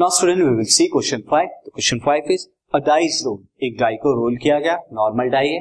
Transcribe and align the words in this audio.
Now 0.00 0.10
student 0.10 0.38
we 0.38 0.48
will 0.50 0.64
see 0.74 0.86
question 0.92 1.20
5 1.32 1.50
the 1.64 1.70
question 1.74 1.98
5 2.06 2.30
is 2.30 2.46
a 2.74 2.78
die 2.86 3.04
is 3.04 3.18
roll 3.24 3.66
एक 3.66 3.76
die 3.80 3.96
को 3.96 4.12
roll 4.12 4.36
किया 4.36 4.58
गया 4.60 4.74
normal 4.92 5.28
die 5.30 5.48
है। 5.48 5.60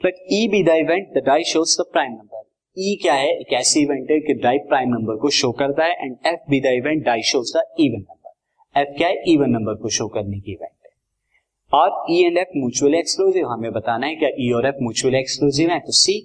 Let 0.00 0.20
E 0.32 0.46
be 0.48 0.62
the 0.64 0.74
event 0.82 1.08
the 1.14 1.22
die 1.26 1.44
shows 1.44 1.74
the 1.80 1.84
prime 1.92 2.12
number 2.12 2.42
E 2.76 2.94
क्या 3.02 3.14
है? 3.14 3.28
एक 3.30 3.52
ऐसी 3.52 3.82
event 3.82 4.10
है 4.10 4.18
कि 4.20 4.34
डाई 4.42 4.58
प्राइम 4.68 4.90
नंबर 4.90 5.16
को 5.22 5.30
शो 5.38 5.50
करता 5.62 5.84
है 5.84 6.04
and 6.04 6.16
F 6.26 6.50
be 6.50 6.60
the 6.60 6.74
event 6.76 7.04
die 7.06 7.22
shows 7.32 7.52
the 7.56 7.64
even 7.80 8.00
number 8.00 8.80
F 8.80 8.96
क्या 8.98 9.08
है? 9.08 9.22
इवन 9.32 9.50
नंबर 9.50 9.82
को 9.82 9.88
शो 9.98 10.08
करने 10.08 10.40
की 10.40 10.52
इवेंट 10.52 10.70
है। 10.84 11.80
और 11.80 12.06
E 12.10 12.22
and 12.22 12.38
F 12.38 12.56
mutually 12.58 12.98
exclusive 12.98 13.48
हमें 13.48 13.70
बताना 13.72 14.06
है 14.06 14.16
क्या 14.16 14.28
ई 14.28 14.50
e 14.50 14.54
और 14.56 14.66
एफ़ 14.66 14.82
म्यूचुअली 14.82 15.18
एक्सक्लूसिव 15.18 15.70
है? 15.70 15.80
तो 15.80 15.98
सी 16.04 16.18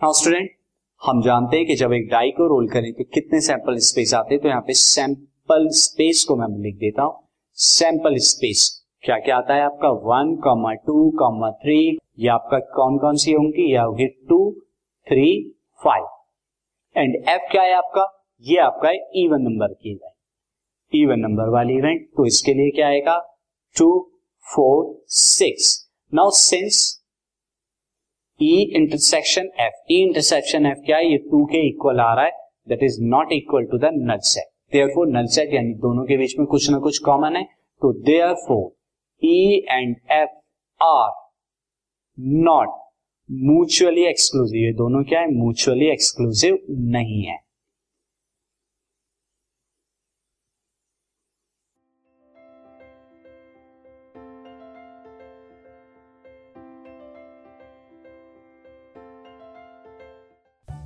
नाउ 0.00 0.20
स्टूडेंट 0.22 0.50
हम 1.02 1.22
जानते 1.22 1.56
हैं 1.56 1.66
कि 1.66 1.74
जब 1.76 1.92
एक 1.92 2.10
डाई 2.10 2.30
को 2.36 2.48
रोल 2.48 2.68
करें 2.68 2.92
तो 2.92 3.10
कितने 3.14 3.40
सैंपल 3.40 3.78
स्पेस 3.92 4.14
आते 4.14 4.34
हैं? 4.34 4.42
तो 4.42 4.48
यहाँ 4.48 4.60
पे 4.60 4.80
सैंपल 4.82 5.26
स्पेस 5.50 6.24
को 6.28 6.36
मैं 6.36 6.46
लिख 6.62 6.74
देता 6.76 7.02
हूँ। 7.02 7.14
सैंपल 7.58 8.16
स्पेस 8.22 8.60
क्या 9.04 9.18
क्या 9.18 9.36
आता 9.36 9.54
है 9.54 9.62
आपका? 9.62 9.88
One 9.88 10.34
comma 10.44 10.72
two 10.86 11.10
comma 11.18 11.50
three 11.62 11.76
ये 12.18 12.28
आपका 12.28 12.58
कौन 12.74 12.98
कौन 12.98 13.16
सी 13.16 13.32
होंगी? 13.32 13.74
या 13.74 13.82
होगी 13.82 14.06
two 14.28 14.38
three 15.06 15.28
five 15.80 16.06
and 16.96 17.14
F 17.16 17.50
क्या 17.50 17.62
है 17.62 17.72
आपका? 17.74 18.04
ये 18.44 18.58
आपका 18.58 18.88
है 18.88 18.96
इवन 19.24 19.42
नंबर 19.42 19.72
की 19.72 19.90
इवेंट 19.90 20.12
इवन 20.92 21.20
नंबर 21.20 21.48
वाली 21.52 21.76
इवेंट 21.78 22.06
तो 22.16 22.26
इसके 22.26 22.54
लिए 22.54 22.70
क्या 22.70 22.88
आएगा? 22.88 23.18
Two 23.76 24.10
four 24.46 24.84
six 25.08 25.74
now 26.12 26.30
since 26.32 26.84
E 28.40 28.54
intersection 28.76 29.50
F 29.60 29.92
E 29.92 30.02
intersection 30.02 30.66
F 30.66 30.84
क्या 30.86 30.96
है? 30.96 31.10
ये 31.10 31.18
टू 31.30 31.44
के 31.46 31.66
इक्वल 31.68 32.00
आ 32.00 32.12
रहा 32.14 32.24
है। 32.24 32.32
That 32.68 32.82
is 32.82 33.02
not 33.02 33.32
equal 33.32 33.64
to 33.64 33.78
the 33.78 33.90
null 33.94 34.18
set 34.24 34.46
there 34.72 34.88
for 34.88 35.06
null 35.08 35.26
set 35.26 35.54
यानी 35.54 35.72
दोनों 35.74 36.04
के 36.04 36.16
बीच 36.16 36.34
में 36.38 36.46
कुछ 36.46 36.70
ना 36.70 36.78
कुछ 36.78 36.98
कॉमन 36.98 37.36
है। 37.36 37.42
तो 37.82 37.92
there 38.02 38.34
for 38.46 38.70
E 39.22 39.66
and 39.70 39.96
F 40.12 40.30
are 40.80 41.10
not 42.18 42.68
mutually 43.30 44.04
exclusive 44.04 44.60
ये 44.60 44.72
दोनों 44.72 45.02
क्या 45.04 45.20
है? 45.20 45.26
म्यूचुअली 45.30 45.86
एक्सक्लूसिव 45.86 46.58
नहीं 46.70 47.22
है। 47.22 47.36